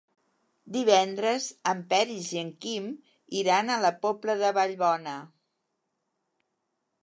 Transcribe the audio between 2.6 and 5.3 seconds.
Quim iran a la Pobla de Vallbona.